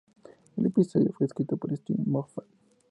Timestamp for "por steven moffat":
1.57-2.45